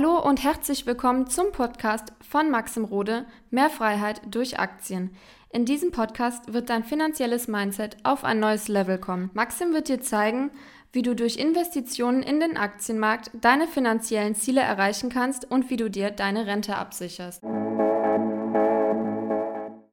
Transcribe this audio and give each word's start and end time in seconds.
Hallo 0.00 0.18
und 0.18 0.42
herzlich 0.42 0.86
willkommen 0.86 1.26
zum 1.26 1.52
Podcast 1.52 2.14
von 2.26 2.50
Maxim 2.50 2.84
Rode 2.84 3.26
Mehr 3.50 3.68
Freiheit 3.68 4.22
durch 4.30 4.58
Aktien. 4.58 5.10
In 5.50 5.66
diesem 5.66 5.90
Podcast 5.90 6.54
wird 6.54 6.70
dein 6.70 6.84
finanzielles 6.84 7.48
Mindset 7.48 7.98
auf 8.02 8.24
ein 8.24 8.40
neues 8.40 8.68
Level 8.68 8.96
kommen. 8.96 9.28
Maxim 9.34 9.74
wird 9.74 9.88
dir 9.88 10.00
zeigen, 10.00 10.52
wie 10.90 11.02
du 11.02 11.14
durch 11.14 11.36
Investitionen 11.36 12.22
in 12.22 12.40
den 12.40 12.56
Aktienmarkt 12.56 13.30
deine 13.42 13.68
finanziellen 13.68 14.34
Ziele 14.34 14.62
erreichen 14.62 15.10
kannst 15.10 15.50
und 15.50 15.68
wie 15.68 15.76
du 15.76 15.90
dir 15.90 16.10
deine 16.10 16.46
Rente 16.46 16.76
absicherst. 16.76 17.42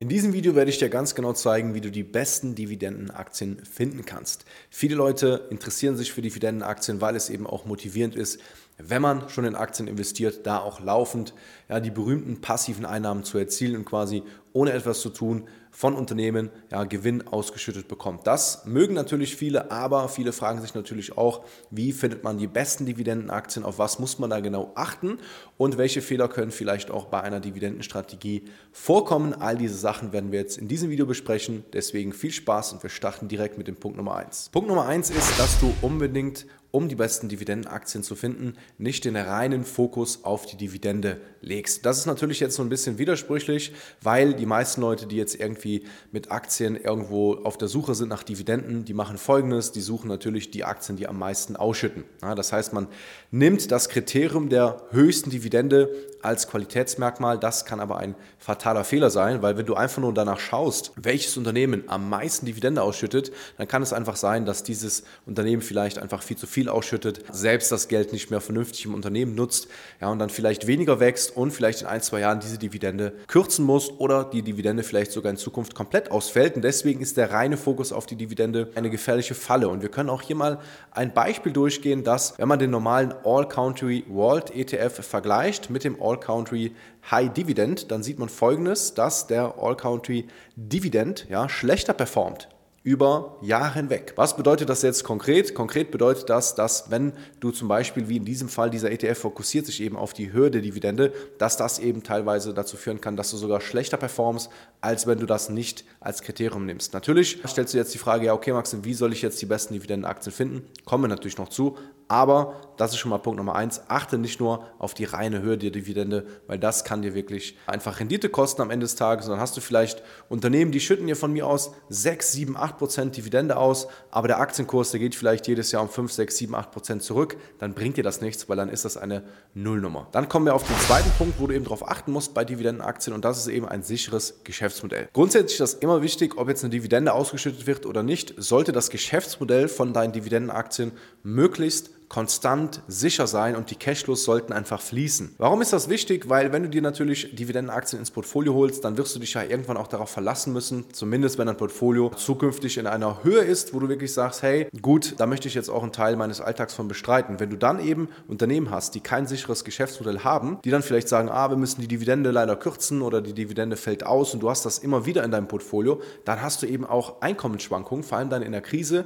In 0.08 0.10
diesem 0.10 0.32
Video 0.32 0.55
werde 0.55 0.70
ich 0.70 0.78
dir 0.78 0.88
ganz 0.88 1.16
genau 1.16 1.34
zeigen, 1.34 1.74
wie 1.74 1.82
du 1.82 1.92
die 1.92 2.04
besten 2.04 2.55
Dividendenaktien 2.55 3.66
finden 3.66 4.05
kannst. 4.05 4.46
Viele 4.70 4.96
Leute 4.96 5.48
interessieren 5.50 5.98
sich 5.98 6.14
für 6.14 6.21
Dividendenaktien, 6.21 7.02
weil 7.02 7.18
es 7.18 7.30
eben 7.30 7.46
auch 7.46 7.66
motivierend 7.66 8.16
ist, 8.16 8.39
wenn 8.77 9.01
man 9.01 9.27
schon 9.29 9.45
in 9.45 9.55
Aktien 9.55 9.87
investiert, 9.87 10.45
da 10.45 10.59
auch 10.59 10.79
laufend 10.79 11.33
ja, 11.69 11.79
die 11.79 11.91
berühmten 11.91 12.41
passiven 12.41 12.86
Einnahmen 12.86 13.23
zu 13.23 13.37
erzielen 13.37 13.75
und 13.75 13.86
quasi 13.86 14.23
ohne 14.53 14.71
etwas 14.71 15.01
zu 15.01 15.09
tun 15.09 15.47
von 15.69 15.93
Unternehmen 15.93 16.50
ja, 16.71 16.83
Gewinn 16.86 17.27
ausgeschüttet 17.27 17.87
bekommt. 17.87 18.25
Das 18.25 18.65
mögen 18.65 18.95
natürlich 18.95 19.36
viele, 19.36 19.69
aber 19.69 20.09
viele 20.09 20.31
fragen 20.31 20.59
sich 20.59 20.73
natürlich 20.73 21.15
auch, 21.15 21.43
wie 21.69 21.91
findet 21.91 22.23
man 22.23 22.39
die 22.39 22.47
besten 22.47 22.87
Dividendenaktien, 22.87 23.63
auf 23.63 23.77
was 23.77 24.00
muss 24.00 24.17
man 24.17 24.31
da 24.31 24.39
genau 24.39 24.71
achten 24.73 25.19
und 25.57 25.78
welche 25.78 26.01
Fehler 26.01 26.28
können 26.28 26.50
vielleicht 26.50 26.89
auch 26.89 27.05
bei 27.05 27.21
einer 27.21 27.39
Dividendenstrategie 27.39 28.45
vorkommen. 28.71 29.36
All 29.36 29.57
diese 29.57 29.75
Sachen 29.75 30.14
werden 30.14 30.31
wir 30.31 30.39
jetzt 30.39 30.57
in 30.57 30.67
diesem 30.67 30.89
Video 30.89 31.05
besprechen. 31.05 31.64
Deswegen 31.73 32.11
viel 32.11 32.31
Spaß 32.31 32.73
und 32.73 32.81
wir 32.81 32.89
starten 32.89 33.28
direkt 33.28 33.59
mit 33.59 33.67
dem 33.67 33.75
Punkt 33.75 33.97
Nummer 33.97 34.16
1. 34.16 34.50
Punkt 34.52 34.67
Nummer 34.67 34.88
1 34.88 35.11
ist, 35.11 35.39
dass 35.39 35.59
du 35.59 35.72
unbedingt 35.83 36.47
um 36.77 36.89
die 36.89 36.95
besten 36.95 37.27
Dividendenaktien 37.27 38.03
zu 38.03 38.16
finden, 38.16 38.53
nicht 38.77 39.03
den 39.03 39.16
reinen 39.16 39.66
Fokus 39.66 40.23
auf 40.23 40.45
die 40.45 40.58
Dividende 40.58 41.19
legst. 41.42 41.88
Das 41.88 41.97
ist 41.97 42.06
natürlich 42.06 42.39
jetzt 42.39 42.56
so 42.56 42.61
ein 42.61 42.69
bisschen 42.69 43.00
widersprüchlich, 43.00 43.73
weil 44.03 44.36
die 44.36 44.45
meisten 44.45 44.81
Leute, 44.81 45.08
die 45.08 45.16
jetzt 45.16 45.39
irgendwie 45.39 45.86
mit 46.11 46.31
Aktien 46.31 46.75
irgendwo 46.75 47.34
auf 47.34 47.58
der 47.58 47.67
Suche 47.67 47.95
sind 47.95 48.09
nach 48.09 48.22
Dividenden, 48.22 48.86
die 48.86 48.94
machen 48.94 49.17
folgendes, 49.17 49.72
die 49.72 49.81
suchen 49.81 50.08
natürlich 50.08 50.52
die 50.52 50.66
Aktien, 50.66 50.97
die 50.97 51.08
am 51.08 51.17
meisten 51.17 51.56
ausschütten. 51.56 52.03
Das 52.22 52.53
heißt, 52.53 52.73
man 52.73 52.88
nimmt 53.31 53.72
das 53.72 53.89
Kriterium 53.89 54.50
der 54.50 54.84
höchsten 54.91 55.31
Dividende 55.31 55.89
als 56.22 56.47
Qualitätsmerkmal. 56.47 57.39
Das 57.39 57.66
kann 57.66 57.80
aber 57.80 57.97
ein 57.97 58.14
fataler 58.38 58.84
Fehler 58.84 59.09
sein, 59.09 59.41
weil 59.41 59.58
wenn 59.58 59.66
du 59.66 59.73
einfach 59.73 60.02
nur 60.02 60.14
danach 60.14 60.39
schaust, 60.39 60.91
welches 60.95 61.38
Unternehmen 61.38 61.84
am 61.88 62.08
meisten 62.09 62.45
Dividende 62.45 62.84
ausschüttet, 62.84 63.31
dann 63.58 63.67
kann 63.67 63.81
es 63.81 63.94
einfach 63.94 64.16
sein, 64.16 64.45
dass 64.45 64.62
dieses 64.64 65.03
Unternehmen 65.25 65.62
vielleicht 65.62 66.00
einfach 66.00 66.22
viel 66.22 66.38
zu 66.38 66.45
viel 66.45 66.67
ausschüttet, 66.70 67.23
selbst 67.32 67.72
das 67.72 67.88
Geld 67.88 68.12
nicht 68.12 68.30
mehr 68.30 68.42
vernünftig 68.42 68.86
im 68.86 68.94
Unternehmen 68.94 69.36
nutzt 69.36 69.68
ja, 70.02 70.10
und 70.10 70.20
dann 70.20 70.30
vielleicht 70.30 70.68
weniger 70.68 71.00
wächst 71.00 71.36
und 71.38 71.52
vielleicht 71.52 71.82
in 71.82 71.88
ein, 71.88 72.02
zwei 72.02 72.20
Jahren 72.20 72.40
diese 72.42 72.58
Dividende 72.58 73.14
kürzen 73.28 73.64
muss 73.64 73.90
oder 74.00 74.26
die 74.26 74.42
Dividende 74.42 74.84
vielleicht 74.84 75.12
sogar 75.12 75.30
in 75.30 75.38
Zukunft 75.38 75.76
komplett 75.76 76.12
ausfällt. 76.12 76.56
Und 76.56 76.64
deswegen 76.64 77.00
ist 77.00 77.16
der 77.16 77.32
reine 77.32 77.56
Fokus 77.56 77.94
auf 77.94 78.06
die 78.06 78.16
Dividende 78.16 78.70
eine 78.76 78.90
gefährliche 78.90 79.34
Falle. 79.34 79.70
Und 79.70 79.82
wir 79.82 79.90
können 79.90 80.09
auch 80.09 80.22
hier 80.22 80.36
mal 80.36 80.59
ein 80.92 81.14
Beispiel 81.14 81.54
durchgehen, 81.54 82.04
dass 82.04 82.38
wenn 82.38 82.48
man 82.48 82.59
den 82.59 82.72
normalen 82.72 83.14
All 83.24 83.48
Country 83.48 84.04
World 84.09 84.54
ETF 84.54 85.06
vergleicht 85.06 85.70
mit 85.70 85.84
dem 85.84 86.02
All 86.02 86.18
All-Country 86.18 86.74
High 87.09 87.31
Dividend, 87.34 87.92
dann 87.92 88.04
sieht 88.04 88.20
man 88.20 88.30
folgendes, 88.30 88.94
dass 88.94 89.28
der 89.28 89.56
All-Country 89.58 90.28
Dividend 90.56 91.28
ja, 91.30 91.48
schlechter 91.48 91.94
performt 91.94 92.50
über 92.88 93.36
Jahre 93.42 93.74
hinweg. 93.74 94.14
Was 94.16 94.38
bedeutet 94.38 94.70
das 94.70 94.82
jetzt 94.82 95.04
konkret? 95.04 95.54
Konkret 95.54 95.92
bedeutet 95.92 96.30
das, 96.30 96.56
dass 96.56 96.90
wenn 96.90 97.12
du 97.42 97.52
zum 97.52 97.68
Beispiel, 97.68 98.08
wie 98.08 98.16
in 98.16 98.24
diesem 98.24 98.48
Fall, 98.48 98.70
dieser 98.70 98.90
ETF 98.90 99.20
fokussiert 99.20 99.66
sich 99.66 99.82
eben 99.82 99.98
auf 99.98 100.14
die 100.14 100.32
Höhe 100.32 100.50
der 100.50 100.62
Dividende, 100.62 101.12
dass 101.38 101.58
das 101.58 101.80
eben 101.80 102.02
teilweise 102.02 102.54
dazu 102.54 102.78
führen 102.78 103.02
kann, 103.02 103.18
dass 103.18 103.30
du 103.30 103.36
sogar 103.36 103.60
schlechter 103.60 103.98
performst, 103.98 104.50
als 104.80 105.06
wenn 105.06 105.20
du 105.20 105.26
das 105.26 105.50
nicht 105.50 105.84
als 106.00 106.22
Kriterium 106.22 106.66
nimmst. 106.66 106.94
Natürlich 106.94 107.42
stellst 107.46 107.74
du 107.74 107.78
jetzt 107.78 107.94
die 107.94 107.97
Frage, 107.97 108.28
ja, 108.28 108.34
okay, 108.34 108.53
Maxim, 108.53 108.86
wie 108.86 108.94
soll 108.94 109.12
ich 109.12 109.22
jetzt 109.22 109.42
die 109.42 109.47
besten 109.47 109.74
Dividendenaktien 109.74 110.31
finden? 110.31 110.66
Kommen 110.86 111.03
wir 111.03 111.09
natürlich 111.09 111.38
noch 111.38 111.50
zu, 111.50 111.76
aber 112.07 112.56
das 112.78 112.91
ist 112.91 113.00
schon 113.00 113.09
mal 113.09 113.18
Punkt 113.18 113.38
Nummer 113.38 113.56
eins. 113.56 113.81
Achte 113.88 114.18
nicht 114.18 114.40
nur 114.40 114.66
auf 114.78 114.94
die 114.94 115.03
reine 115.03 115.41
Höhe 115.41 115.57
der 115.57 115.72
Dividende, 115.72 116.25
weil 116.45 116.59
das 116.59 116.84
kann 116.84 117.01
dir 117.01 117.16
wirklich 117.16 117.57
einfach 117.66 118.00
Rendite 118.00 118.29
kosten 118.29 118.62
am 118.62 118.69
Ende 118.69 118.85
des 118.85 118.95
Tages. 118.95 119.25
Und 119.25 119.31
dann 119.31 119.40
hast 119.40 119.57
du 119.57 119.62
vielleicht 119.62 120.03
Unternehmen, 120.29 120.72
die 120.72 120.79
schütten 120.79 121.07
dir 121.07 121.16
von 121.16 121.34
mir 121.34 121.47
aus 121.47 121.72
6, 121.90 122.31
7, 122.31 122.57
8 122.57 122.78
Prozent 122.78 123.17
Dividende 123.17 123.57
aus, 123.57 123.88
aber 124.12 124.28
der 124.28 124.40
Aktienkurs, 124.40 124.91
der 124.91 125.00
geht 125.00 125.16
vielleicht 125.16 125.47
jedes 125.47 125.72
Jahr 125.72 125.81
um 125.81 125.90
5, 125.90 126.12
6, 126.12 126.38
7, 126.38 126.56
8 126.56 126.72
Prozent 126.72 127.03
zurück. 127.03 127.38
Dann 127.57 127.73
bringt 127.73 127.97
dir 127.97 128.03
das 128.03 128.22
nichts, 128.22 128.47
weil 128.47 128.57
dann 128.57 128.69
ist 128.69 128.85
das 128.85 128.96
eine 128.96 129.23
Nullnummer. 129.53 130.07
Dann 130.12 130.29
kommen 130.29 130.46
wir 130.46 130.53
auf 130.53 130.66
den 130.66 130.78
zweiten 130.78 131.09
Punkt, 131.17 131.40
wo 131.40 131.47
du 131.47 131.56
eben 131.56 131.63
darauf 131.63 131.88
achten 131.88 132.12
musst 132.12 132.34
bei 132.34 132.46
Dividendenaktien 132.46 133.16
und 133.16 133.25
das 133.25 133.40
ist 133.40 133.47
eben 133.47 133.67
ein 133.67 133.81
sicheres 133.81 134.41
Geschäftsmodell. 134.44 135.09
Grundsätzlich 135.13 135.59
ist 135.59 135.59
das 135.59 135.73
immer 135.73 136.03
wichtig, 136.03 136.38
ob 136.38 136.47
jetzt 136.47 136.63
eine 136.63 136.69
Dividende 136.69 137.13
ausgeschüttet 137.13 137.66
wird 137.66 137.85
oder 137.85 138.03
nicht, 138.03 138.35
sollte 138.38 138.72
das 138.72 138.90
Geschäftsmodell 138.90 139.67
von 139.67 139.94
deinen 139.94 140.13
Dividendenaktien 140.13 140.91
möglichst 141.23 141.97
konstant 142.09 142.81
sicher 142.88 143.28
sein 143.28 143.56
und 143.56 143.69
die 143.69 143.75
Cashflows 143.75 144.23
sollten 144.23 144.53
einfach 144.53 144.81
fließen. 144.81 145.35
Warum 145.38 145.62
ist 145.62 145.73
das 145.73 145.90
wichtig? 145.90 146.29
Weil 146.29 146.53
wenn 146.53 146.63
du 146.63 146.69
dir 146.69 146.81
natürlich 146.81 147.35
Dividendenaktien 147.35 148.00
ins 148.00 148.12
Portfolio 148.12 148.53
holst, 148.53 148.85
dann 148.85 148.97
wirst 148.97 149.16
du 149.16 149.19
dich 149.19 149.34
ja 149.34 149.44
irgendwann 149.44 149.78
auch 149.78 149.88
darauf 149.88 150.09
verlassen 150.09 150.53
müssen, 150.53 150.85
zumindest 150.94 151.38
wenn 151.38 151.47
dein 151.47 151.57
Portfolio 151.57 152.12
zukünftig 152.16 152.78
in 152.78 152.88
einer 152.88 153.23
Höhe 153.23 153.41
ist, 153.41 153.73
wo 153.73 153.79
du 153.79 153.90
wirklich 153.90 154.13
sagst, 154.13 154.41
hey, 154.41 154.67
gut, 154.81 155.16
da 155.17 155.25
möchte 155.25 155.47
ich 155.47 155.53
jetzt 155.53 155.69
auch 155.69 155.84
einen 155.84 155.91
Teil 155.91 156.16
meines 156.16 156.40
Alltags 156.40 156.73
von 156.73 156.88
bestreiten. 156.88 157.40
Wenn 157.40 157.50
du 157.50 157.57
dann 157.57 157.79
eben 157.79 158.07
Unternehmen 158.28 158.72
hast, 158.72 158.96
die 158.96 159.01
kein 159.01 159.28
sicheres 159.28 159.63
Geschäftsmodell 159.63 160.19
haben, 160.19 160.59
die 160.63 160.72
dann 160.72 160.84
vielleicht 160.84 161.09
sagen, 161.09 161.29
ah, 161.29 161.50
wir 161.50 161.57
müssen 161.57 161.81
die 161.81 161.88
Dividende 161.88 162.31
leider 162.31 162.56
kürzen 162.56 163.01
oder 163.01 163.22
die 163.22 163.34
Dividende 163.34 163.75
fällt 163.75 164.06
aus 164.06 164.34
und 164.34 164.41
du 164.41 164.50
hast 164.50 164.66
das 164.66 164.79
immer 164.79 165.06
wieder 165.06 165.23
in 165.23 165.31
deinem 165.31 165.47
Portfolio, 165.47 166.01
dann 166.23 166.41
hast 166.41 166.62
du 166.62 166.67
eben 166.67 166.85
auch 166.85 167.22
Einkommensschwankungen, 167.22 168.03
vor 168.03 168.17
allem 168.17 168.29
dann 168.29 168.41
in 168.41 168.53
der 168.53 168.62
Krise 168.62 169.06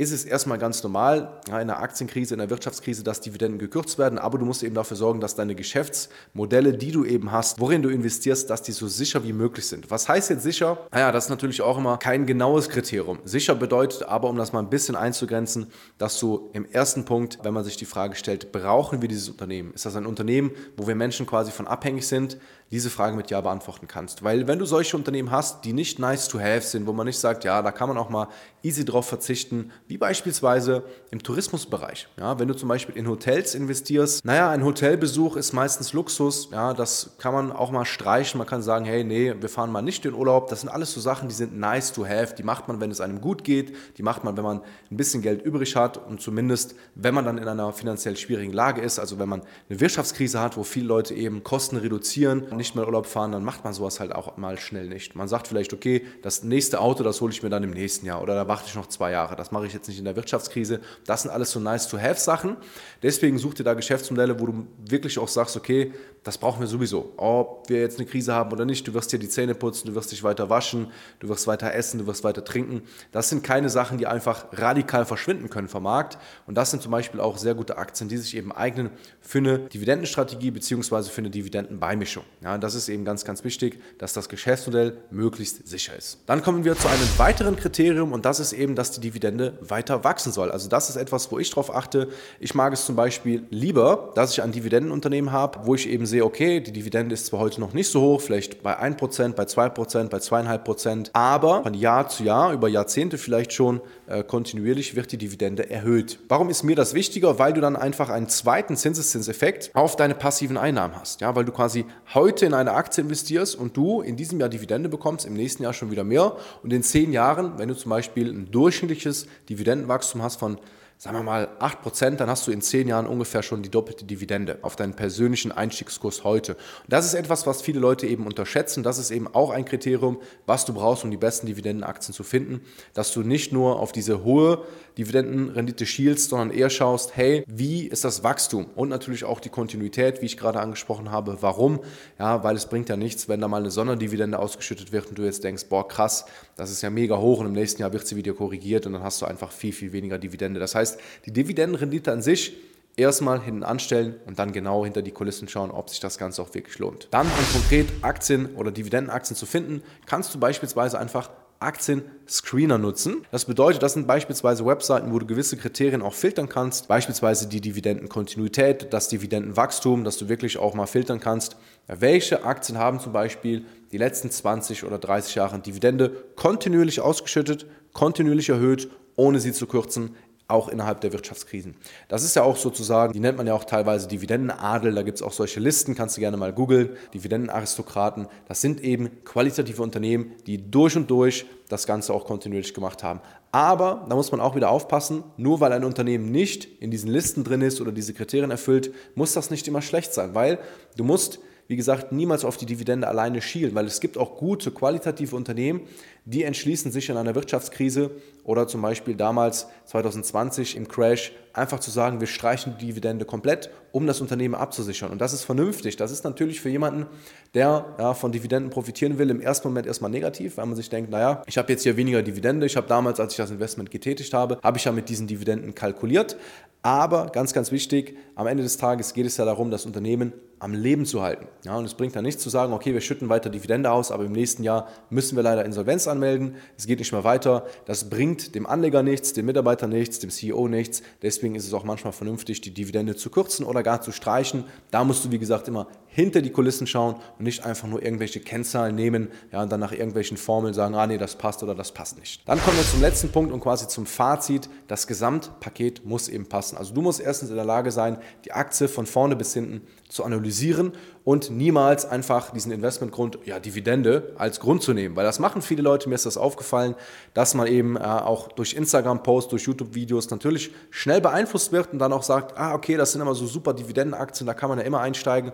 ist 0.00 0.12
es 0.12 0.24
erstmal 0.24 0.56
ganz 0.56 0.82
normal, 0.82 1.40
in 1.46 1.52
einer 1.52 1.78
Aktienkrise, 1.78 2.32
in 2.32 2.40
einer 2.40 2.48
Wirtschaftskrise, 2.48 3.04
dass 3.04 3.20
Dividenden 3.20 3.58
gekürzt 3.58 3.98
werden, 3.98 4.18
aber 4.18 4.38
du 4.38 4.46
musst 4.46 4.62
eben 4.62 4.74
dafür 4.74 4.96
sorgen, 4.96 5.20
dass 5.20 5.34
deine 5.34 5.54
Geschäftsmodelle, 5.54 6.72
die 6.72 6.90
du 6.90 7.04
eben 7.04 7.30
hast, 7.32 7.60
worin 7.60 7.82
du 7.82 7.90
investierst, 7.90 8.48
dass 8.48 8.62
die 8.62 8.72
so 8.72 8.88
sicher 8.88 9.22
wie 9.24 9.34
möglich 9.34 9.66
sind. 9.66 9.90
Was 9.90 10.08
heißt 10.08 10.30
jetzt 10.30 10.42
sicher? 10.42 10.78
Naja, 10.90 11.12
das 11.12 11.24
ist 11.24 11.30
natürlich 11.30 11.60
auch 11.60 11.76
immer 11.76 11.98
kein 11.98 12.24
genaues 12.24 12.70
Kriterium. 12.70 13.18
Sicher 13.24 13.54
bedeutet 13.54 14.04
aber, 14.04 14.30
um 14.30 14.38
das 14.38 14.54
mal 14.54 14.60
ein 14.60 14.70
bisschen 14.70 14.96
einzugrenzen, 14.96 15.66
dass 15.98 16.18
du 16.18 16.48
im 16.54 16.64
ersten 16.64 17.04
Punkt, 17.04 17.38
wenn 17.42 17.52
man 17.52 17.64
sich 17.64 17.76
die 17.76 17.84
Frage 17.84 18.16
stellt, 18.16 18.52
brauchen 18.52 19.02
wir 19.02 19.08
dieses 19.08 19.28
Unternehmen? 19.28 19.74
Ist 19.74 19.84
das 19.84 19.96
ein 19.96 20.06
Unternehmen, 20.06 20.52
wo 20.78 20.86
wir 20.86 20.94
Menschen 20.94 21.26
quasi 21.26 21.52
von 21.52 21.66
abhängig 21.66 22.08
sind? 22.08 22.38
Diese 22.70 22.90
Frage 22.90 23.16
mit 23.16 23.30
Ja 23.30 23.40
beantworten 23.40 23.88
kannst. 23.88 24.22
Weil 24.22 24.46
wenn 24.46 24.58
du 24.58 24.64
solche 24.64 24.96
Unternehmen 24.96 25.30
hast, 25.30 25.64
die 25.64 25.72
nicht 25.72 25.98
nice 25.98 26.28
to 26.28 26.38
have 26.38 26.62
sind, 26.62 26.86
wo 26.86 26.92
man 26.92 27.06
nicht 27.06 27.18
sagt, 27.18 27.44
ja, 27.44 27.60
da 27.62 27.72
kann 27.72 27.88
man 27.88 27.98
auch 27.98 28.10
mal 28.10 28.28
easy 28.62 28.84
drauf 28.84 29.06
verzichten, 29.06 29.72
wie 29.88 29.98
beispielsweise 29.98 30.84
im 31.10 31.22
Tourismusbereich. 31.22 32.08
Ja, 32.18 32.38
wenn 32.38 32.48
du 32.48 32.54
zum 32.54 32.68
Beispiel 32.68 32.96
in 32.96 33.08
Hotels 33.08 33.54
investierst, 33.54 34.24
naja, 34.24 34.50
ein 34.50 34.64
Hotelbesuch 34.64 35.36
ist 35.36 35.52
meistens 35.52 35.92
Luxus, 35.92 36.50
ja, 36.52 36.74
das 36.74 37.16
kann 37.18 37.32
man 37.32 37.52
auch 37.52 37.70
mal 37.70 37.84
streichen, 37.84 38.38
man 38.38 38.46
kann 38.46 38.62
sagen, 38.62 38.84
hey, 38.84 39.02
nee, 39.02 39.34
wir 39.40 39.48
fahren 39.48 39.72
mal 39.72 39.82
nicht 39.82 40.04
in 40.04 40.14
Urlaub, 40.14 40.48
das 40.48 40.60
sind 40.60 40.68
alles 40.68 40.92
so 40.92 41.00
Sachen, 41.00 41.28
die 41.28 41.34
sind 41.34 41.58
nice 41.58 41.92
to 41.92 42.06
have, 42.06 42.34
die 42.34 42.42
macht 42.42 42.68
man, 42.68 42.80
wenn 42.80 42.90
es 42.90 43.00
einem 43.00 43.20
gut 43.20 43.44
geht, 43.44 43.74
die 43.96 44.02
macht 44.02 44.24
man, 44.24 44.36
wenn 44.36 44.44
man 44.44 44.60
ein 44.90 44.96
bisschen 44.96 45.22
Geld 45.22 45.42
übrig 45.42 45.74
hat 45.76 45.96
und 45.96 46.20
zumindest, 46.20 46.74
wenn 46.94 47.14
man 47.14 47.24
dann 47.24 47.38
in 47.38 47.48
einer 47.48 47.72
finanziell 47.72 48.16
schwierigen 48.16 48.52
Lage 48.52 48.80
ist, 48.80 48.98
also 48.98 49.18
wenn 49.18 49.28
man 49.28 49.42
eine 49.68 49.80
Wirtschaftskrise 49.80 50.40
hat, 50.40 50.56
wo 50.56 50.62
viele 50.62 50.86
Leute 50.86 51.14
eben 51.14 51.42
Kosten 51.42 51.76
reduzieren, 51.76 52.46
nicht 52.60 52.76
mehr 52.76 52.86
Urlaub 52.86 53.06
fahren, 53.06 53.32
dann 53.32 53.44
macht 53.44 53.64
man 53.64 53.72
sowas 53.72 53.98
halt 53.98 54.12
auch 54.14 54.36
mal 54.36 54.58
schnell 54.58 54.88
nicht. 54.88 55.16
Man 55.16 55.26
sagt 55.26 55.48
vielleicht, 55.48 55.72
okay, 55.72 56.06
das 56.22 56.44
nächste 56.44 56.80
Auto, 56.80 57.02
das 57.02 57.20
hole 57.20 57.32
ich 57.32 57.42
mir 57.42 57.50
dann 57.50 57.64
im 57.64 57.72
nächsten 57.72 58.06
Jahr 58.06 58.22
oder 58.22 58.34
da 58.34 58.46
warte 58.46 58.64
ich 58.66 58.74
noch 58.76 58.86
zwei 58.86 59.10
Jahre, 59.10 59.34
das 59.34 59.50
mache 59.50 59.66
ich 59.66 59.72
jetzt 59.72 59.88
nicht 59.88 59.98
in 59.98 60.04
der 60.04 60.14
Wirtschaftskrise. 60.14 60.80
Das 61.04 61.22
sind 61.22 61.30
alles 61.32 61.50
so 61.50 61.58
nice-to-have-Sachen. 61.58 62.56
Deswegen 63.02 63.38
such 63.38 63.54
dir 63.54 63.64
da 63.64 63.74
Geschäftsmodelle, 63.74 64.38
wo 64.38 64.46
du 64.46 64.66
wirklich 64.78 65.18
auch 65.18 65.28
sagst, 65.28 65.56
okay, 65.56 65.92
das 66.22 66.36
brauchen 66.36 66.60
wir 66.60 66.66
sowieso. 66.66 67.12
Ob 67.16 67.68
wir 67.68 67.80
jetzt 67.80 67.98
eine 67.98 68.06
Krise 68.06 68.34
haben 68.34 68.52
oder 68.52 68.66
nicht, 68.66 68.86
du 68.86 68.92
wirst 68.92 69.10
dir 69.12 69.18
die 69.18 69.28
Zähne 69.28 69.54
putzen, 69.54 69.86
du 69.86 69.94
wirst 69.94 70.12
dich 70.12 70.22
weiter 70.22 70.50
waschen, 70.50 70.88
du 71.18 71.28
wirst 71.28 71.46
weiter 71.46 71.72
essen, 71.72 71.98
du 71.98 72.06
wirst 72.06 72.24
weiter 72.24 72.44
trinken. 72.44 72.82
Das 73.10 73.30
sind 73.30 73.42
keine 73.42 73.70
Sachen, 73.70 73.96
die 73.96 74.06
einfach 74.06 74.46
radikal 74.52 75.06
verschwinden 75.06 75.48
können 75.48 75.68
vom 75.68 75.84
Markt. 75.84 76.18
Und 76.46 76.56
das 76.56 76.70
sind 76.70 76.82
zum 76.82 76.92
Beispiel 76.92 77.20
auch 77.20 77.38
sehr 77.38 77.54
gute 77.54 77.78
Aktien, 77.78 78.08
die 78.08 78.18
sich 78.18 78.36
eben 78.36 78.52
eignen 78.52 78.90
für 79.20 79.38
eine 79.38 79.60
Dividendenstrategie 79.60 80.50
bzw. 80.50 81.04
für 81.04 81.22
eine 81.22 81.30
Dividendenbeimischung. 81.30 82.24
Ja, 82.42 82.58
das 82.58 82.74
ist 82.74 82.90
eben 82.90 83.06
ganz, 83.06 83.24
ganz 83.24 83.42
wichtig, 83.42 83.80
dass 83.96 84.12
das 84.12 84.28
Geschäftsmodell 84.28 84.98
möglichst 85.10 85.66
sicher 85.66 85.96
ist. 85.96 86.18
Dann 86.26 86.42
kommen 86.42 86.64
wir 86.64 86.76
zu 86.76 86.88
einem 86.88 87.08
weiteren 87.16 87.56
Kriterium 87.56 88.12
und 88.12 88.26
das 88.26 88.40
ist 88.40 88.52
eben, 88.52 88.74
dass 88.74 88.90
die 88.90 89.00
Dividende 89.00 89.58
weiter 89.62 90.04
wachsen 90.04 90.32
soll. 90.32 90.50
Also 90.50 90.68
das 90.68 90.90
ist 90.90 90.96
etwas, 90.96 91.32
wo 91.32 91.38
ich 91.38 91.48
darauf 91.48 91.74
achte. 91.74 92.08
Ich 92.40 92.54
mag 92.54 92.74
es 92.74 92.84
zum 92.84 92.94
Beispiel 92.94 93.46
lieber, 93.48 94.12
dass 94.14 94.32
ich 94.32 94.42
ein 94.42 94.52
Dividendenunternehmen 94.52 95.32
habe, 95.32 95.60
wo 95.64 95.74
ich 95.74 95.88
eben 95.88 96.09
sehe, 96.10 96.24
okay, 96.24 96.60
die 96.60 96.72
Dividende 96.72 97.14
ist 97.14 97.26
zwar 97.26 97.40
heute 97.40 97.60
noch 97.60 97.72
nicht 97.72 97.88
so 97.90 98.00
hoch, 98.00 98.20
vielleicht 98.20 98.62
bei 98.62 98.78
1%, 98.78 99.32
bei 99.34 99.44
2%, 99.44 100.08
bei 100.08 100.18
2,5%, 100.18 101.10
aber 101.12 101.62
von 101.62 101.74
Jahr 101.74 102.08
zu 102.08 102.24
Jahr, 102.24 102.52
über 102.52 102.68
Jahrzehnte 102.68 103.18
vielleicht 103.18 103.52
schon, 103.52 103.80
äh, 104.06 104.22
kontinuierlich 104.22 104.94
wird 104.94 105.12
die 105.12 105.16
Dividende 105.16 105.70
erhöht. 105.70 106.18
Warum 106.28 106.50
ist 106.50 106.62
mir 106.62 106.76
das 106.76 106.94
wichtiger? 106.94 107.38
Weil 107.38 107.52
du 107.52 107.60
dann 107.60 107.76
einfach 107.76 108.10
einen 108.10 108.28
zweiten 108.28 108.76
Zinseszinseffekt 108.76 109.70
auf 109.74 109.96
deine 109.96 110.14
passiven 110.14 110.56
Einnahmen 110.56 110.94
hast. 110.96 111.20
Ja, 111.20 111.34
weil 111.34 111.44
du 111.44 111.52
quasi 111.52 111.86
heute 112.12 112.46
in 112.46 112.54
eine 112.54 112.72
Aktie 112.72 113.02
investierst 113.02 113.56
und 113.56 113.76
du 113.76 114.02
in 114.02 114.16
diesem 114.16 114.40
Jahr 114.40 114.48
Dividende 114.48 114.88
bekommst, 114.88 115.26
im 115.26 115.34
nächsten 115.34 115.62
Jahr 115.62 115.72
schon 115.72 115.90
wieder 115.90 116.04
mehr. 116.04 116.36
Und 116.62 116.72
in 116.72 116.82
zehn 116.82 117.12
Jahren, 117.12 117.58
wenn 117.58 117.68
du 117.68 117.76
zum 117.76 117.90
Beispiel 117.90 118.30
ein 118.30 118.50
durchschnittliches 118.50 119.26
Dividendenwachstum 119.48 120.22
hast 120.22 120.36
von 120.36 120.58
sagen 121.00 121.16
wir 121.16 121.22
mal 121.22 121.48
8%, 121.60 122.16
dann 122.16 122.28
hast 122.28 122.46
du 122.46 122.50
in 122.50 122.60
10 122.60 122.86
Jahren 122.86 123.06
ungefähr 123.06 123.42
schon 123.42 123.62
die 123.62 123.70
doppelte 123.70 124.04
Dividende 124.04 124.58
auf 124.60 124.76
deinen 124.76 124.92
persönlichen 124.92 125.50
Einstiegskurs 125.50 126.24
heute. 126.24 126.56
Und 126.56 126.92
das 126.92 127.06
ist 127.06 127.14
etwas, 127.14 127.46
was 127.46 127.62
viele 127.62 127.80
Leute 127.80 128.06
eben 128.06 128.26
unterschätzen. 128.26 128.82
Das 128.82 128.98
ist 128.98 129.10
eben 129.10 129.26
auch 129.26 129.48
ein 129.48 129.64
Kriterium, 129.64 130.20
was 130.44 130.66
du 130.66 130.74
brauchst, 130.74 131.02
um 131.02 131.10
die 131.10 131.16
besten 131.16 131.46
Dividendenaktien 131.46 132.12
zu 132.12 132.22
finden, 132.22 132.60
dass 132.92 133.14
du 133.14 133.22
nicht 133.22 133.50
nur 133.50 133.80
auf 133.80 133.92
diese 133.92 134.24
hohe 134.24 134.62
Dividendenrendite 134.98 135.86
schielst, 135.86 136.28
sondern 136.28 136.50
eher 136.50 136.68
schaust, 136.68 137.16
hey, 137.16 137.44
wie 137.46 137.86
ist 137.86 138.04
das 138.04 138.22
Wachstum 138.22 138.66
und 138.74 138.90
natürlich 138.90 139.24
auch 139.24 139.40
die 139.40 139.48
Kontinuität, 139.48 140.20
wie 140.20 140.26
ich 140.26 140.36
gerade 140.36 140.60
angesprochen 140.60 141.10
habe. 141.10 141.38
Warum? 141.40 141.80
Ja, 142.18 142.44
weil 142.44 142.56
es 142.56 142.66
bringt 142.66 142.90
ja 142.90 142.98
nichts, 142.98 143.26
wenn 143.26 143.40
da 143.40 143.48
mal 143.48 143.62
eine 143.62 143.70
Sonderdividende 143.70 144.38
ausgeschüttet 144.38 144.92
wird 144.92 145.06
und 145.06 145.18
du 145.18 145.22
jetzt 145.22 145.44
denkst, 145.44 145.64
boah, 145.70 145.88
krass, 145.88 146.26
das 146.56 146.70
ist 146.70 146.82
ja 146.82 146.90
mega 146.90 147.16
hoch 147.16 147.40
und 147.40 147.46
im 147.46 147.52
nächsten 147.52 147.80
Jahr 147.80 147.94
wird 147.94 148.06
sie 148.06 148.16
wieder 148.16 148.34
korrigiert 148.34 148.84
und 148.86 148.92
dann 148.92 149.02
hast 149.02 149.22
du 149.22 149.26
einfach 149.26 149.52
viel, 149.52 149.72
viel 149.72 149.92
weniger 149.94 150.18
Dividende. 150.18 150.60
Das 150.60 150.74
heißt, 150.74 150.89
heißt, 150.90 151.00
die 151.26 151.32
Dividendenrendite 151.32 152.12
an 152.12 152.22
sich 152.22 152.56
erstmal 152.96 153.40
hinten 153.40 153.62
anstellen 153.62 154.16
und 154.26 154.38
dann 154.38 154.52
genau 154.52 154.84
hinter 154.84 155.02
die 155.02 155.12
Kulissen 155.12 155.48
schauen, 155.48 155.70
ob 155.70 155.88
sich 155.88 156.00
das 156.00 156.18
Ganze 156.18 156.42
auch 156.42 156.52
wirklich 156.54 156.78
lohnt. 156.78 157.08
Dann, 157.10 157.26
um 157.26 157.52
konkret 157.52 157.88
Aktien 158.02 158.54
oder 158.56 158.70
Dividendenaktien 158.70 159.36
zu 159.36 159.46
finden, 159.46 159.82
kannst 160.06 160.34
du 160.34 160.40
beispielsweise 160.40 160.98
einfach 160.98 161.30
Aktien-Screener 161.60 162.78
nutzen. 162.78 163.26
Das 163.30 163.44
bedeutet, 163.44 163.82
das 163.82 163.92
sind 163.92 164.06
beispielsweise 164.06 164.64
Webseiten, 164.64 165.12
wo 165.12 165.18
du 165.18 165.26
gewisse 165.26 165.58
Kriterien 165.58 166.00
auch 166.00 166.14
filtern 166.14 166.48
kannst, 166.48 166.88
beispielsweise 166.88 167.48
die 167.48 167.60
Dividendenkontinuität, 167.60 168.92
das 168.94 169.08
Dividendenwachstum, 169.08 170.02
dass 170.02 170.16
du 170.16 170.30
wirklich 170.30 170.56
auch 170.56 170.72
mal 170.72 170.86
filtern 170.86 171.20
kannst, 171.20 171.56
welche 171.86 172.44
Aktien 172.44 172.78
haben 172.78 172.98
zum 172.98 173.12
Beispiel 173.12 173.66
die 173.92 173.98
letzten 173.98 174.30
20 174.30 174.84
oder 174.84 174.98
30 174.98 175.34
Jahre 175.34 175.58
Dividende 175.58 176.10
kontinuierlich 176.34 177.02
ausgeschüttet, 177.02 177.66
kontinuierlich 177.92 178.48
erhöht, 178.48 178.88
ohne 179.16 179.38
sie 179.38 179.52
zu 179.52 179.66
kürzen, 179.66 180.16
auch 180.50 180.68
innerhalb 180.68 181.00
der 181.00 181.12
Wirtschaftskrisen. 181.12 181.74
Das 182.08 182.22
ist 182.22 182.36
ja 182.36 182.42
auch 182.42 182.56
sozusagen, 182.56 183.12
die 183.12 183.20
nennt 183.20 183.38
man 183.38 183.46
ja 183.46 183.54
auch 183.54 183.64
teilweise 183.64 184.08
Dividendenadel, 184.08 184.94
da 184.94 185.02
gibt 185.02 185.18
es 185.18 185.22
auch 185.22 185.32
solche 185.32 185.60
Listen, 185.60 185.94
kannst 185.94 186.16
du 186.16 186.20
gerne 186.20 186.36
mal 186.36 186.52
googeln, 186.52 186.90
Dividendenaristokraten. 187.14 188.26
Das 188.48 188.60
sind 188.60 188.82
eben 188.82 189.24
qualitative 189.24 189.82
Unternehmen, 189.82 190.32
die 190.46 190.70
durch 190.70 190.96
und 190.96 191.10
durch 191.10 191.46
das 191.68 191.86
Ganze 191.86 192.12
auch 192.12 192.24
kontinuierlich 192.24 192.74
gemacht 192.74 193.02
haben. 193.02 193.20
Aber 193.52 194.06
da 194.08 194.14
muss 194.14 194.30
man 194.30 194.40
auch 194.40 194.54
wieder 194.54 194.70
aufpassen, 194.70 195.24
nur 195.36 195.60
weil 195.60 195.72
ein 195.72 195.84
Unternehmen 195.84 196.30
nicht 196.30 196.68
in 196.80 196.90
diesen 196.90 197.10
Listen 197.10 197.42
drin 197.42 197.62
ist 197.62 197.80
oder 197.80 197.92
diese 197.92 198.14
Kriterien 198.14 198.50
erfüllt, 198.50 198.92
muss 199.14 199.32
das 199.32 199.50
nicht 199.50 199.66
immer 199.66 199.82
schlecht 199.82 200.14
sein, 200.14 200.34
weil 200.34 200.58
du 200.96 201.04
musst 201.04 201.40
wie 201.70 201.76
gesagt, 201.76 202.10
niemals 202.10 202.44
auf 202.44 202.56
die 202.56 202.66
Dividende 202.66 203.06
alleine 203.06 203.40
schielen, 203.40 203.76
weil 203.76 203.86
es 203.86 204.00
gibt 204.00 204.18
auch 204.18 204.36
gute, 204.36 204.72
qualitative 204.72 205.36
Unternehmen, 205.36 205.82
die 206.24 206.42
entschließen 206.42 206.90
sich 206.90 207.08
in 207.10 207.16
einer 207.16 207.36
Wirtschaftskrise 207.36 208.10
oder 208.42 208.66
zum 208.66 208.82
Beispiel 208.82 209.14
damals 209.14 209.68
2020 209.84 210.76
im 210.76 210.88
Crash 210.88 211.30
einfach 211.52 211.80
zu 211.80 211.90
sagen, 211.90 212.20
wir 212.20 212.26
streichen 212.26 212.76
die 212.78 212.86
Dividende 212.86 213.24
komplett, 213.24 213.70
um 213.92 214.06
das 214.06 214.20
Unternehmen 214.20 214.54
abzusichern. 214.54 215.10
Und 215.10 215.20
das 215.20 215.32
ist 215.32 215.44
vernünftig. 215.44 215.96
Das 215.96 216.10
ist 216.10 216.24
natürlich 216.24 216.60
für 216.60 216.68
jemanden, 216.68 217.06
der 217.54 217.96
ja, 217.98 218.14
von 218.14 218.32
Dividenden 218.32 218.70
profitieren 218.70 219.18
will, 219.18 219.30
im 219.30 219.40
ersten 219.40 219.68
Moment 219.68 219.86
erstmal 219.86 220.10
negativ, 220.10 220.56
weil 220.56 220.66
man 220.66 220.76
sich 220.76 220.90
denkt, 220.90 221.10
naja, 221.10 221.42
ich 221.46 221.58
habe 221.58 221.72
jetzt 221.72 221.82
hier 221.82 221.96
weniger 221.96 222.22
Dividende. 222.22 222.66
Ich 222.66 222.76
habe 222.76 222.86
damals, 222.86 223.18
als 223.20 223.32
ich 223.32 223.38
das 223.38 223.50
Investment 223.50 223.90
getätigt 223.90 224.32
habe, 224.32 224.58
habe 224.62 224.78
ich 224.78 224.84
ja 224.84 224.92
mit 224.92 225.08
diesen 225.08 225.26
Dividenden 225.26 225.74
kalkuliert. 225.74 226.36
Aber 226.82 227.26
ganz, 227.26 227.52
ganz 227.52 227.72
wichtig, 227.72 228.16
am 228.36 228.46
Ende 228.46 228.62
des 228.62 228.78
Tages 228.78 229.12
geht 229.12 229.26
es 229.26 229.36
ja 229.36 229.44
darum, 229.44 229.70
das 229.70 229.84
Unternehmen 229.84 230.32
am 230.60 230.74
Leben 230.74 231.04
zu 231.06 231.22
halten. 231.22 231.46
Ja, 231.64 231.76
und 231.76 231.84
es 231.84 231.94
bringt 231.94 232.14
ja 232.14 232.22
nichts 232.22 232.42
zu 232.42 232.50
sagen, 232.50 232.72
okay, 232.72 232.94
wir 232.94 233.00
schütten 233.00 233.28
weiter 233.28 233.50
Dividende 233.50 233.90
aus, 233.90 234.10
aber 234.10 234.24
im 234.24 234.32
nächsten 234.32 234.62
Jahr 234.62 234.88
müssen 235.08 235.36
wir 235.36 235.42
leider 235.42 235.64
Insolvenz 235.64 236.06
anmelden. 236.06 236.56
Es 236.76 236.86
geht 236.86 236.98
nicht 236.98 237.12
mehr 237.12 237.24
weiter. 237.24 237.66
Das 237.86 238.08
bringt 238.08 238.54
dem 238.54 238.66
Anleger 238.66 239.02
nichts, 239.02 239.32
dem 239.32 239.46
Mitarbeiter 239.46 239.88
nichts, 239.88 240.20
dem 240.20 240.30
CEO 240.30 240.68
nichts. 240.68 241.02
Deswegen 241.22 241.39
ist 241.54 241.66
es 241.66 241.74
auch 241.74 241.84
manchmal 241.84 242.12
vernünftig, 242.12 242.60
die 242.60 242.72
Dividende 242.72 243.16
zu 243.16 243.30
kürzen 243.30 243.64
oder 243.64 243.82
gar 243.82 244.00
zu 244.02 244.12
streichen. 244.12 244.64
Da 244.90 245.04
musst 245.04 245.24
du, 245.24 245.30
wie 245.30 245.38
gesagt, 245.38 245.68
immer 245.68 245.86
hinter 246.12 246.42
die 246.42 246.50
Kulissen 246.50 246.86
schauen 246.86 247.14
und 247.38 247.44
nicht 247.44 247.64
einfach 247.64 247.86
nur 247.88 248.02
irgendwelche 248.02 248.40
Kennzahlen 248.40 248.94
nehmen 248.94 249.28
ja, 249.52 249.62
und 249.62 249.70
dann 249.70 249.80
nach 249.80 249.92
irgendwelchen 249.92 250.36
Formeln 250.36 250.74
sagen, 250.74 250.94
ah 250.94 251.06
nee, 251.06 251.18
das 251.18 251.36
passt 251.36 251.62
oder 251.62 251.74
das 251.74 251.92
passt 251.92 252.18
nicht. 252.18 252.46
Dann 252.48 252.60
kommen 252.60 252.76
wir 252.76 252.84
zum 252.84 253.00
letzten 253.00 253.30
Punkt 253.30 253.52
und 253.52 253.60
quasi 253.60 253.86
zum 253.86 254.06
Fazit. 254.06 254.68
Das 254.88 255.06
Gesamtpaket 255.06 256.04
muss 256.04 256.28
eben 256.28 256.46
passen. 256.46 256.76
Also 256.76 256.92
du 256.92 257.00
musst 257.00 257.20
erstens 257.20 257.50
in 257.50 257.56
der 257.56 257.64
Lage 257.64 257.92
sein, 257.92 258.18
die 258.44 258.52
Aktie 258.52 258.88
von 258.88 259.06
vorne 259.06 259.36
bis 259.36 259.54
hinten 259.54 259.82
zu 260.08 260.24
analysieren 260.24 260.92
und 261.22 261.50
niemals 261.50 262.04
einfach 262.04 262.50
diesen 262.50 262.72
Investmentgrund, 262.72 263.38
ja, 263.44 263.60
Dividende 263.60 264.34
als 264.36 264.58
Grund 264.58 264.82
zu 264.82 264.92
nehmen. 264.92 265.14
Weil 265.14 265.24
das 265.24 265.38
machen 265.38 265.62
viele 265.62 265.82
Leute, 265.82 266.08
mir 266.08 266.16
ist 266.16 266.26
das 266.26 266.36
aufgefallen, 266.36 266.96
dass 267.34 267.54
man 267.54 267.68
eben 267.68 267.96
äh, 267.96 268.00
auch 268.00 268.48
durch 268.48 268.74
Instagram-Posts, 268.74 269.50
durch 269.50 269.62
YouTube-Videos 269.64 270.30
natürlich 270.30 270.72
schnell 270.90 271.20
beeinflusst 271.20 271.70
wird 271.70 271.92
und 271.92 272.00
dann 272.00 272.12
auch 272.12 272.24
sagt, 272.24 272.58
ah, 272.58 272.74
okay, 272.74 272.96
das 272.96 273.12
sind 273.12 273.20
immer 273.20 273.34
so 273.34 273.46
super 273.46 273.72
Dividendenaktien, 273.74 274.46
da 274.46 274.54
kann 274.54 274.68
man 274.68 274.78
ja 274.78 274.84
immer 274.84 275.00
einsteigen. 275.00 275.52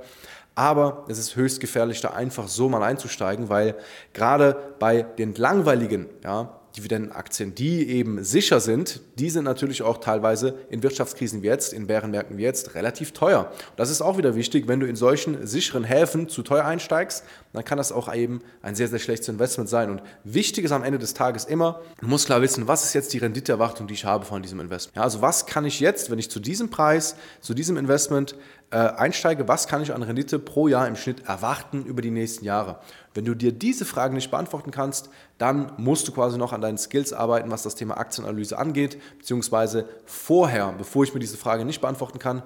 Aber 0.57 1.05
es 1.07 1.19
ist 1.19 1.37
höchst 1.37 1.61
gefährlich, 1.61 2.01
da 2.01 2.09
einfach 2.11 2.49
so 2.49 2.69
mal 2.69 2.83
einzusteigen, 2.83 3.49
weil 3.51 3.77
gerade 4.15 4.75
bei 4.79 5.03
den 5.03 5.35
langweiligen, 5.35 6.07
ja, 6.25 6.61
Dividendenaktien, 6.77 7.55
die 7.55 7.89
eben 7.89 8.23
sicher 8.23 8.61
sind, 8.61 9.01
die 9.19 9.31
sind 9.31 9.45
natürlich 9.45 9.83
auch 9.83 9.99
teilweise 9.99 10.55
in 10.69 10.83
Wirtschaftskrisen 10.83 11.43
wie 11.43 11.47
jetzt, 11.47 11.73
in 11.73 11.87
Bärenmärkten 11.87 12.37
wie 12.37 12.43
jetzt, 12.43 12.75
relativ 12.75 13.13
teuer. 13.13 13.51
Das 13.77 13.91
ist 13.91 14.03
auch 14.03 14.19
wieder 14.19 14.35
wichtig, 14.35 14.69
wenn 14.69 14.81
du 14.81 14.87
in 14.87 14.97
solchen 14.97 15.47
sicheren 15.47 15.85
Häfen 15.85 16.29
zu 16.29 16.43
teuer 16.43 16.65
einsteigst, 16.65 17.25
dann 17.55 17.65
kann 17.65 17.79
das 17.79 17.93
auch 17.93 18.15
eben 18.15 18.43
ein 18.61 18.75
sehr, 18.75 18.89
sehr 18.89 18.99
schlechtes 18.99 19.29
Investment 19.29 19.71
sein. 19.71 19.91
Und 19.91 20.03
wichtig 20.25 20.65
ist 20.65 20.73
am 20.73 20.85
Ende 20.85 20.99
des 20.99 21.15
Tages 21.15 21.47
immer, 21.47 21.81
du 22.01 22.07
musst 22.07 22.27
klar 22.27 22.43
wissen, 22.43 22.69
was 22.69 22.85
ist 22.85 22.93
jetzt 22.93 23.15
die 23.15 23.19
Renditeerwartung, 23.19 23.87
die 23.87 23.95
ich 23.95 24.05
habe 24.05 24.27
von 24.27 24.43
diesem 24.43 24.61
Investment. 24.61 24.97
Ja, 24.97 25.03
also 25.03 25.23
was 25.23 25.47
kann 25.47 25.65
ich 25.65 25.81
jetzt, 25.81 26.11
wenn 26.11 26.19
ich 26.19 26.31
zu 26.31 26.41
diesem 26.41 26.69
Preis, 26.69 27.17
zu 27.41 27.55
diesem 27.55 27.79
Investment 27.79 28.37
äh, 28.71 28.79
einsteige, 28.79 29.47
was 29.47 29.69
kann 29.69 29.83
ich 29.83 29.95
an 29.95 30.03
Rendite 30.03 30.39
pro 30.39 30.67
Jahr 30.67 30.89
im 30.89 30.97
Schnitt 30.97 31.25
erwarten 31.27 31.85
über 31.85 32.03
die 32.03 32.11
nächsten 32.11 32.45
Jahre? 32.45 32.81
Wenn 33.15 33.25
du 33.25 33.35
dir 33.35 33.53
diese 33.53 33.85
Fragen 33.85 34.15
nicht 34.15 34.31
beantworten 34.31 34.73
kannst, 34.73 35.09
dann 35.39 35.73
musst 35.77 36.09
du 36.09 36.13
quasi 36.13 36.37
noch 36.37 36.53
an 36.53 36.61
deinen 36.61 36.79
Skills 36.79 37.13
arbeiten, 37.13 37.51
was 37.51 37.63
das 37.63 37.77
Thema 37.77 37.97
Aktienanalyse 37.97 38.59
angeht, 38.59 39.01
beziehungsweise 39.19 39.89
vorher, 40.05 40.75
bevor 40.77 41.05
ich 41.05 41.15
mir 41.15 41.21
diese 41.21 41.37
Frage 41.37 41.65
nicht 41.65 41.81
beantworten 41.81 42.19
kann, 42.19 42.43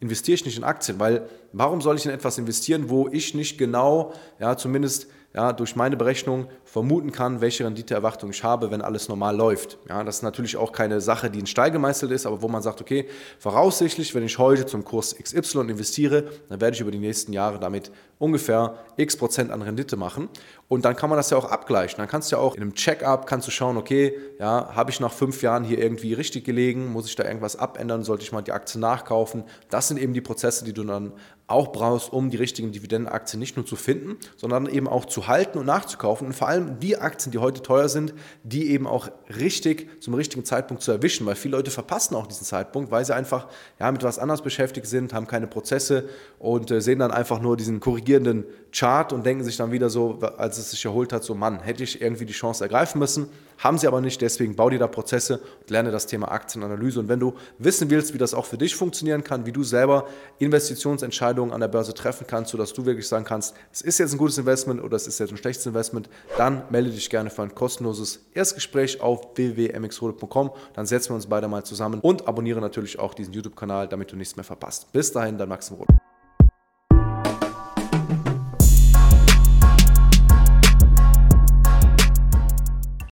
investiere 0.00 0.34
ich 0.34 0.44
nicht 0.44 0.58
in 0.58 0.64
Aktien, 0.64 1.00
weil 1.00 1.28
warum 1.52 1.80
soll 1.80 1.96
ich 1.96 2.04
in 2.04 2.12
etwas 2.12 2.38
investieren, 2.38 2.88
wo 2.88 3.08
ich 3.08 3.34
nicht 3.34 3.58
genau, 3.58 4.12
ja, 4.38 4.56
zumindest 4.56 5.08
ja, 5.34 5.52
durch 5.52 5.74
meine 5.74 5.96
Berechnung 5.96 6.46
vermuten 6.64 7.10
kann, 7.10 7.40
welche 7.40 7.64
Renditeerwartung 7.64 8.30
ich 8.30 8.44
habe, 8.44 8.70
wenn 8.70 8.82
alles 8.82 9.08
normal 9.08 9.36
läuft. 9.36 9.78
Ja, 9.88 10.04
das 10.04 10.16
ist 10.16 10.22
natürlich 10.22 10.56
auch 10.56 10.70
keine 10.70 11.00
Sache, 11.00 11.28
die 11.28 11.40
in 11.40 11.46
Stein 11.46 11.72
gemeißelt 11.72 12.12
ist, 12.12 12.24
aber 12.24 12.40
wo 12.40 12.48
man 12.48 12.62
sagt, 12.62 12.80
okay, 12.80 13.08
voraussichtlich, 13.40 14.14
wenn 14.14 14.22
ich 14.22 14.38
heute 14.38 14.64
zum 14.64 14.84
Kurs 14.84 15.16
XY 15.16 15.62
investiere, 15.62 16.24
dann 16.48 16.60
werde 16.60 16.76
ich 16.76 16.80
über 16.80 16.92
die 16.92 17.00
nächsten 17.00 17.32
Jahre 17.32 17.58
damit 17.58 17.90
ungefähr 18.18 18.78
x 18.96 19.16
Prozent 19.16 19.50
an 19.50 19.60
Rendite 19.62 19.96
machen. 19.96 20.28
Und 20.68 20.84
dann 20.84 20.94
kann 20.96 21.10
man 21.10 21.16
das 21.16 21.30
ja 21.30 21.36
auch 21.36 21.50
abgleichen. 21.50 21.98
Dann 21.98 22.08
kannst 22.08 22.30
du 22.30 22.36
ja 22.36 22.42
auch 22.42 22.54
in 22.54 22.62
einem 22.62 22.74
Check-up 22.74 23.26
kannst 23.26 23.46
du 23.46 23.50
schauen, 23.50 23.76
okay, 23.76 24.16
ja, 24.38 24.70
habe 24.74 24.90
ich 24.90 25.00
nach 25.00 25.12
fünf 25.12 25.42
Jahren 25.42 25.64
hier 25.64 25.78
irgendwie 25.78 26.14
richtig 26.14 26.44
gelegen? 26.44 26.92
Muss 26.92 27.06
ich 27.06 27.16
da 27.16 27.24
irgendwas 27.24 27.56
abändern? 27.56 28.04
Sollte 28.04 28.22
ich 28.22 28.32
mal 28.32 28.42
die 28.42 28.52
Aktie 28.52 28.80
nachkaufen? 28.80 29.44
Das 29.68 29.88
sind 29.88 29.98
eben 29.98 30.14
die 30.14 30.20
Prozesse, 30.20 30.64
die 30.64 30.72
du 30.72 30.84
dann 30.84 31.12
auch 31.46 31.72
brauchst, 31.72 32.10
um 32.10 32.30
die 32.30 32.38
richtigen 32.38 32.72
Dividendenaktien 32.72 33.38
nicht 33.38 33.56
nur 33.56 33.66
zu 33.66 33.76
finden, 33.76 34.16
sondern 34.36 34.66
eben 34.66 34.88
auch 34.88 35.04
zu 35.04 35.28
halten 35.28 35.58
und 35.58 35.66
nachzukaufen. 35.66 36.26
Und 36.26 36.32
vor 36.32 36.48
allem 36.48 36.80
die 36.80 36.96
Aktien, 36.96 37.32
die 37.32 37.38
heute 37.38 37.62
teuer 37.62 37.90
sind, 37.90 38.14
die 38.44 38.70
eben 38.70 38.86
auch 38.86 39.10
richtig 39.36 40.02
zum 40.02 40.14
richtigen 40.14 40.46
Zeitpunkt 40.46 40.82
zu 40.82 40.90
erwischen, 40.90 41.26
weil 41.26 41.34
viele 41.34 41.58
Leute 41.58 41.70
verpassen 41.70 42.14
auch 42.14 42.26
diesen 42.26 42.46
Zeitpunkt, 42.46 42.90
weil 42.90 43.04
sie 43.04 43.14
einfach 43.14 43.48
ja, 43.78 43.92
mit 43.92 44.02
was 44.02 44.18
anderes 44.18 44.40
beschäftigt 44.40 44.86
sind, 44.86 45.12
haben 45.12 45.26
keine 45.26 45.46
Prozesse 45.46 46.08
und 46.38 46.70
äh, 46.70 46.80
sehen 46.80 47.00
dann 47.00 47.10
einfach 47.10 47.40
nur 47.40 47.58
diesen 47.58 47.78
korrigierenden 47.78 48.44
Chart 48.72 49.12
und 49.12 49.26
denken 49.26 49.44
sich 49.44 49.58
dann 49.58 49.70
wieder 49.70 49.90
so, 49.90 50.18
als 50.38 50.56
es 50.56 50.70
sich 50.70 50.84
erholt 50.84 51.12
hat, 51.12 51.24
so 51.24 51.34
Mann, 51.34 51.60
hätte 51.60 51.84
ich 51.84 52.00
irgendwie 52.00 52.24
die 52.24 52.32
Chance 52.32 52.64
ergreifen 52.64 52.98
müssen. 52.98 53.28
Haben 53.58 53.78
sie 53.78 53.86
aber 53.86 54.00
nicht, 54.00 54.20
deswegen 54.20 54.56
bau 54.56 54.68
dir 54.68 54.78
da 54.78 54.88
Prozesse 54.88 55.40
und 55.60 55.70
lerne 55.70 55.92
das 55.92 56.06
Thema 56.06 56.32
Aktienanalyse. 56.32 56.98
Und 56.98 57.08
wenn 57.08 57.20
du 57.20 57.34
wissen 57.58 57.88
willst, 57.90 58.14
wie 58.14 58.18
das 58.18 58.34
auch 58.34 58.46
für 58.46 58.58
dich 58.58 58.74
funktionieren 58.74 59.22
kann, 59.22 59.46
wie 59.46 59.52
du 59.52 59.62
selber 59.62 60.08
Investitionsentscheidungen 60.38 61.33
Entscheidungen 61.34 61.52
an 61.52 61.60
der 61.60 61.68
Börse 61.68 61.94
treffen 61.94 62.26
kannst, 62.26 62.52
sodass 62.52 62.72
du 62.72 62.86
wirklich 62.86 63.08
sagen 63.08 63.24
kannst, 63.24 63.54
es 63.72 63.80
ist 63.80 63.98
jetzt 63.98 64.12
ein 64.12 64.18
gutes 64.18 64.38
Investment 64.38 64.82
oder 64.82 64.96
es 64.96 65.06
ist 65.06 65.18
jetzt 65.18 65.30
ein 65.30 65.36
schlechtes 65.36 65.66
Investment, 65.66 66.08
dann 66.38 66.62
melde 66.70 66.90
dich 66.90 67.10
gerne 67.10 67.30
für 67.30 67.42
ein 67.42 67.54
kostenloses 67.54 68.20
Erstgespräch 68.34 69.00
auf 69.00 69.36
www.mxrode.com. 69.36 70.50
Dann 70.74 70.86
setzen 70.86 71.10
wir 71.10 71.16
uns 71.16 71.26
beide 71.26 71.48
mal 71.48 71.64
zusammen 71.64 72.00
und 72.00 72.28
abonniere 72.28 72.60
natürlich 72.60 72.98
auch 72.98 73.14
diesen 73.14 73.32
YouTube-Kanal, 73.32 73.88
damit 73.88 74.12
du 74.12 74.16
nichts 74.16 74.36
mehr 74.36 74.44
verpasst. 74.44 74.92
Bis 74.92 75.10
dahin, 75.12 75.36
dein 75.38 75.48
Maxim 75.48 75.76
Rode. 75.76 75.94